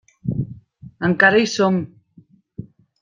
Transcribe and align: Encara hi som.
Encara 1.09 1.43
hi 1.43 1.51
som. 1.53 1.77